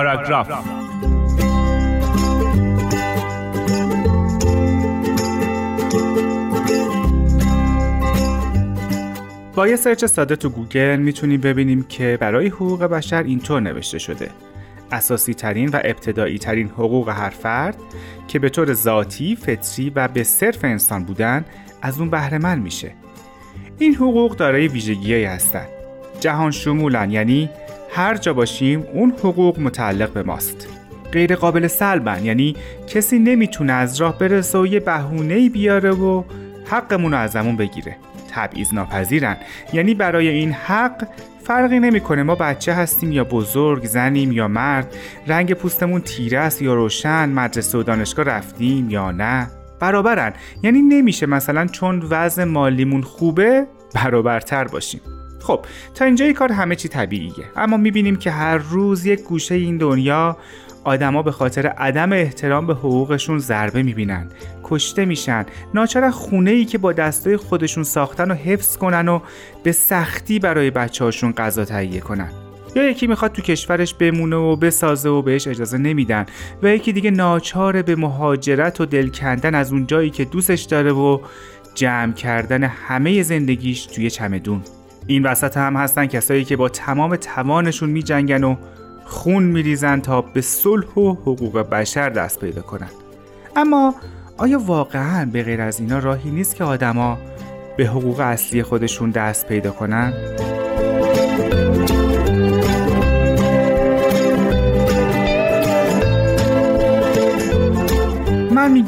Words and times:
پاراگراف 0.00 0.48
با 9.54 9.68
یه 9.68 9.76
سرچ 9.76 10.04
ساده 10.04 10.36
تو 10.36 10.48
گوگل 10.48 10.96
می‌تونیم 10.96 11.40
ببینیم 11.40 11.82
که 11.82 12.18
برای 12.20 12.48
حقوق 12.48 12.84
بشر 12.84 13.22
اینطور 13.22 13.60
نوشته 13.60 13.98
شده 13.98 14.30
اساسی 14.92 15.34
ترین 15.34 15.68
و 15.68 15.80
ابتدایی 15.84 16.38
ترین 16.38 16.68
حقوق 16.68 17.08
هر 17.08 17.30
فرد 17.30 17.76
که 18.28 18.38
به 18.38 18.48
طور 18.48 18.72
ذاتی، 18.72 19.36
فطری 19.36 19.90
و 19.90 20.08
به 20.08 20.24
صرف 20.24 20.64
انسان 20.64 21.04
بودن 21.04 21.44
از 21.82 21.98
اون 21.98 22.10
بهره 22.10 22.54
میشه. 22.54 22.92
این 23.78 23.94
حقوق 23.94 24.36
دارای 24.36 24.68
ویژگیهایی 24.68 25.24
هستند. 25.24 25.68
جهان 26.20 26.50
شمولن 26.50 27.10
یعنی 27.10 27.50
هر 27.92 28.16
جا 28.16 28.34
باشیم 28.34 28.86
اون 28.92 29.10
حقوق 29.10 29.60
متعلق 29.60 30.12
به 30.12 30.22
ماست. 30.22 30.68
غیر 31.12 31.36
قابل 31.36 31.66
سلبن 31.66 32.24
یعنی 32.24 32.56
کسی 32.88 33.18
نمی‌تونه 33.18 33.72
از 33.72 34.00
راه 34.00 34.18
برسه 34.18 34.58
و 34.58 34.66
یه 34.66 34.80
بهونه‌ای 34.80 35.48
بیاره 35.48 35.90
و 35.90 36.22
حقمون 36.70 37.12
رو 37.12 37.18
ازمون 37.18 37.56
بگیره. 37.56 37.96
تبعیض 38.30 38.74
ناپذیرن 38.74 39.36
یعنی 39.72 39.94
برای 39.94 40.28
این 40.28 40.52
حق 40.52 41.08
فرقی 41.44 41.80
نمی‌کنه 41.80 42.22
ما 42.22 42.34
بچه 42.34 42.72
هستیم 42.72 43.12
یا 43.12 43.24
بزرگ 43.24 43.84
زنیم 43.84 44.32
یا 44.32 44.48
مرد 44.48 44.94
رنگ 45.26 45.54
پوستمون 45.54 46.00
تیره 46.00 46.38
است 46.38 46.62
یا 46.62 46.74
روشن 46.74 47.28
مدرسه 47.28 47.78
و 47.78 47.82
دانشگاه 47.82 48.24
رفتیم 48.24 48.90
یا 48.90 49.10
نه 49.10 49.50
برابرن 49.80 50.32
یعنی 50.62 50.82
نمیشه 50.82 51.26
مثلا 51.26 51.66
چون 51.66 52.02
وضع 52.10 52.44
مالیمون 52.44 53.02
خوبه 53.02 53.66
برابرتر 53.94 54.64
باشیم 54.64 55.00
خب 55.40 55.64
تا 55.94 56.04
اینجای 56.04 56.32
کار 56.32 56.52
همه 56.52 56.76
چی 56.76 56.88
طبیعیه. 56.88 57.44
اما 57.56 57.76
می‌بینیم 57.76 58.16
که 58.16 58.30
هر 58.30 58.58
روز 58.58 59.06
یک 59.06 59.22
گوشه 59.22 59.54
این 59.54 59.76
دنیا 59.76 60.36
آدما 60.84 61.22
به 61.22 61.32
خاطر 61.32 61.66
عدم 61.66 62.12
احترام 62.12 62.66
به 62.66 62.74
حقوقشون 62.74 63.38
ضربه 63.38 63.82
می‌بینن 63.82 64.28
کشته 64.64 65.04
میشن. 65.04 65.46
ناچار 65.74 66.10
خونه 66.10 66.50
ای 66.50 66.64
که 66.64 66.78
با 66.78 66.92
دستای 66.92 67.36
خودشون 67.36 67.84
ساختن 67.84 68.30
و 68.30 68.34
حفظ 68.34 68.76
کنن 68.76 69.08
و 69.08 69.20
به 69.62 69.72
سختی 69.72 70.38
برای 70.38 70.70
بچه 70.70 71.04
هاشون 71.04 71.32
غذا 71.32 71.64
تهیه 71.64 72.00
کنن. 72.00 72.30
یا 72.76 72.90
یکی 72.90 73.06
می‌خواد 73.06 73.32
تو 73.32 73.42
کشورش 73.42 73.94
بمونه 73.94 74.36
و 74.36 74.56
بسازه 74.56 75.08
و 75.08 75.22
بهش 75.22 75.48
اجازه 75.48 75.78
نمیدن 75.78 76.26
و 76.62 76.68
یکی 76.68 76.92
دیگه 76.92 77.10
ناچار 77.10 77.82
به 77.82 77.96
مهاجرت 77.96 78.80
و 78.80 78.86
دل 78.86 79.08
کندن 79.08 79.54
از 79.54 79.72
اون 79.72 79.86
جایی 79.86 80.10
که 80.10 80.24
دوستش 80.24 80.62
داره 80.62 80.92
و 80.92 81.18
جمع 81.74 82.12
کردن 82.12 82.64
همه 82.64 83.22
زندگیش 83.22 83.86
توی 83.86 84.10
چمدون. 84.10 84.62
این 85.10 85.22
وسط 85.22 85.56
هم 85.56 85.76
هستن 85.76 86.06
کسایی 86.06 86.44
که 86.44 86.56
با 86.56 86.68
تمام 86.68 87.16
توانشون 87.16 87.90
میجنگن 87.90 88.44
و 88.44 88.56
خون 89.04 89.42
میریزن 89.42 90.00
تا 90.00 90.22
به 90.22 90.40
صلح 90.40 90.86
و 90.86 91.12
حقوق 91.12 91.58
بشر 91.58 92.10
دست 92.10 92.40
پیدا 92.40 92.62
کنن 92.62 92.90
اما 93.56 93.94
آیا 94.36 94.58
واقعا 94.58 95.30
به 95.32 95.42
غیر 95.42 95.60
از 95.60 95.80
اینا 95.80 95.98
راهی 95.98 96.30
نیست 96.30 96.56
که 96.56 96.64
آدما 96.64 97.18
به 97.76 97.86
حقوق 97.86 98.20
اصلی 98.20 98.62
خودشون 98.62 99.10
دست 99.10 99.48
پیدا 99.48 99.70
کنن؟ 99.70 100.12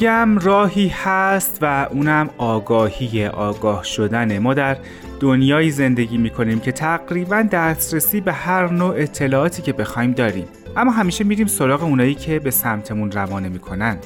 میگم 0.02 0.38
راهی 0.38 0.88
هست 0.88 1.58
و 1.60 1.88
اونم 1.90 2.30
آگاهی 2.38 3.26
آگاه 3.26 3.84
شدنه. 3.84 4.38
ما 4.38 4.54
در 4.54 4.76
دنیایی 5.20 5.70
زندگی 5.70 6.18
می‌کنیم 6.18 6.60
که 6.60 6.72
تقریبا 6.72 7.42
دسترسی 7.42 8.20
به 8.20 8.32
هر 8.32 8.72
نوع 8.72 8.94
اطلاعاتی 8.96 9.62
که 9.62 9.72
بخوایم 9.72 10.12
داریم. 10.12 10.46
اما 10.76 10.90
همیشه 10.90 11.24
میریم 11.24 11.46
سراغ 11.46 11.82
اونایی 11.82 12.14
که 12.14 12.38
به 12.38 12.50
سمتمون 12.50 13.12
روانه 13.12 13.48
می‌کنن. 13.48 13.98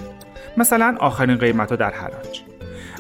مثلا 0.56 0.97
آخرین 1.01 1.37
قیمت 1.37 1.71
ها 1.71 1.77
در 1.77 1.91
حراج. 1.91 2.41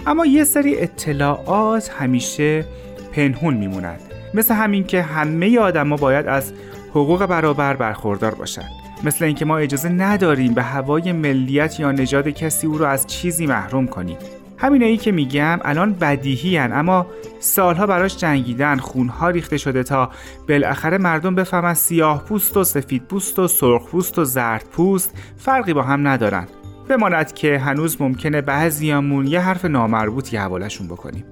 اما 0.06 0.26
یه 0.26 0.44
سری 0.44 0.78
اطلاعات 0.78 1.90
همیشه 1.98 2.64
پنهون 3.12 3.54
میمونند 3.54 4.00
مثل 4.34 4.54
همین 4.54 4.84
که 4.84 5.02
همه 5.02 5.58
آدما 5.58 5.96
باید 5.96 6.26
از 6.26 6.52
حقوق 6.90 7.26
برابر 7.26 7.76
برخوردار 7.76 8.34
باشند 8.34 8.85
مثل 9.04 9.24
اینکه 9.24 9.44
ما 9.44 9.58
اجازه 9.58 9.88
نداریم 9.88 10.54
به 10.54 10.62
هوای 10.62 11.12
ملیت 11.12 11.80
یا 11.80 11.92
نژاد 11.92 12.28
کسی 12.28 12.66
او 12.66 12.78
رو 12.78 12.84
از 12.84 13.06
چیزی 13.06 13.46
محروم 13.46 13.86
کنیم. 13.86 14.16
همین 14.58 14.82
ای 14.82 14.96
که 14.96 15.12
میگم 15.12 15.58
الان 15.64 15.92
بدیهی 15.92 16.56
هن 16.56 16.72
اما 16.72 17.06
سالها 17.40 17.86
براش 17.86 18.16
جنگیدن 18.16 18.76
خونها 18.76 19.30
ریخته 19.30 19.56
شده 19.56 19.82
تا 19.82 20.10
بالاخره 20.48 20.98
مردم 20.98 21.34
بفهمن 21.34 21.74
سیاه 21.74 22.24
پوست 22.24 22.56
و 22.56 22.64
سفید 22.64 23.02
پوست 23.02 23.38
و 23.38 23.48
سرخ 23.48 23.86
پوست 23.90 24.18
و 24.18 24.24
زرد 24.24 24.64
پوست 24.72 25.14
فرقی 25.36 25.72
با 25.72 25.82
هم 25.82 26.08
ندارن. 26.08 26.46
بماند 26.88 27.32
که 27.32 27.58
هنوز 27.58 28.00
ممکنه 28.00 28.40
بعضیامون 28.40 29.26
یه 29.26 29.40
حرف 29.40 29.64
نامربوطی 29.64 30.36
حوالشون 30.36 30.86
بکنیم. 30.88 31.24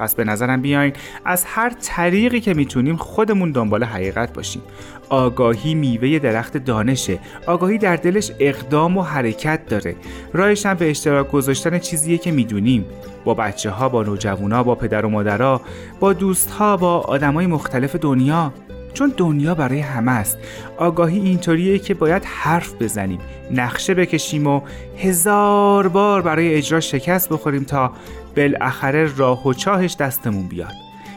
پس 0.00 0.14
به 0.14 0.24
نظرم 0.24 0.62
بیاین 0.62 0.92
از 1.24 1.44
هر 1.44 1.72
طریقی 1.82 2.40
که 2.40 2.54
می‌تونیم 2.54 2.96
خودمون 2.96 3.52
دنبال 3.52 3.84
حقیقت 3.84 4.32
باشیم. 4.32 4.62
آگاهی 5.08 5.74
میوه 5.74 6.18
درخت 6.18 6.56
دانشه. 6.56 7.18
آگاهی 7.46 7.78
در 7.78 7.96
دلش 7.96 8.32
اقدام 8.38 8.98
و 8.98 9.02
حرکت 9.02 9.66
داره. 9.66 9.96
راهش 10.32 10.66
هم 10.66 10.74
به 10.74 10.90
اشتراک 10.90 11.30
گذاشتن 11.30 11.78
چیزیه 11.78 12.18
که 12.18 12.30
می‌دونیم. 12.30 12.84
با 13.24 13.34
بچه 13.34 13.70
ها 13.70 13.88
با 13.88 14.02
نوجوانا 14.02 14.62
با 14.62 14.74
پدر 14.74 15.06
و 15.06 15.08
مادرها 15.08 15.60
با 16.00 16.12
دوست 16.12 16.50
ها 16.50 16.76
با 16.76 16.98
آدمای 17.00 17.46
مختلف 17.46 17.96
دنیا. 17.96 18.52
چون 18.94 19.14
دنیا 19.16 19.54
برای 19.54 19.80
همه 19.80 20.12
است. 20.12 20.38
آگاهی 20.76 21.18
اینطوریه 21.18 21.78
که 21.78 21.94
باید 21.94 22.24
حرف 22.24 22.82
بزنیم 22.82 23.18
نقشه 23.50 23.94
بکشیم 23.94 24.46
و 24.46 24.60
هزار 24.98 25.88
بار 25.88 26.22
برای 26.22 26.54
اجرا 26.54 26.80
شکست 26.80 27.28
بخوریم 27.28 27.64
تا 27.64 27.92
بالاخره 28.36 29.16
راه 29.16 29.46
و 29.46 29.52
چاهش 29.52 29.96
دستمون 29.96 30.48
بیاد. 30.48 30.72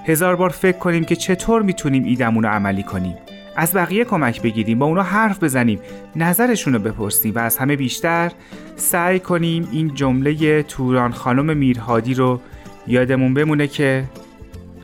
هزار 0.06 0.36
بار 0.36 0.50
فکر 0.50 0.78
کنیم 0.78 1.04
که 1.04 1.16
چطور 1.16 1.62
می‌تونیم 1.62 2.04
ایدمون 2.04 2.44
رو 2.44 2.50
عملی 2.50 2.84
کنیم. 2.84 3.16
از 3.56 3.74
بقیه 3.74 4.06
کمک 4.06 4.42
بگیریم 4.42 4.80
با 4.80 4.86
اونا 4.86 5.04
حرف 5.04 5.44
بزنیم 5.44 5.80
نظرشون 6.16 6.74
رو 6.74 6.80
بپرسیم 6.80 7.36
و 7.36 7.40
از 7.40 7.58
همه 7.58 7.76
بیشتر 7.76 8.32
سعی 8.76 9.20
کنیم 9.20 9.68
این 9.72 9.94
جمله 9.94 10.64
توران 10.64 11.12
خانم 11.12 11.58
میرهادی 11.58 12.14
رو 12.14 12.42
یادمون 12.88 13.34
بمونه 13.34 13.68
که 13.68 14.04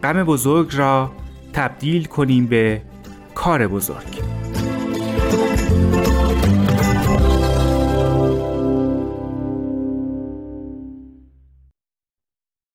غم 0.03 0.23
بزرگ 0.23 0.69
را 0.75 1.11
تبدیل 1.53 2.05
کنیم 2.05 2.45
به 2.45 2.81
کار 3.35 3.67
بزرگ. 3.67 4.38